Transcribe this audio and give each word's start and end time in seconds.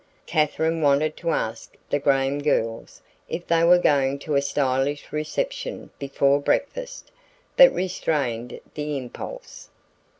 Katherine 0.25 0.81
wanted 0.81 1.15
to 1.17 1.29
ask 1.29 1.75
the 1.91 1.99
Graham 1.99 2.41
girls 2.41 3.03
if 3.29 3.45
they 3.45 3.63
were 3.63 3.77
going 3.77 4.17
to 4.17 4.33
a 4.33 4.41
stylish 4.41 5.11
reception 5.13 5.91
before 5.99 6.39
breakfast, 6.39 7.11
but 7.55 7.71
restrained 7.71 8.59
the 8.73 8.97
impulse. 8.97 9.69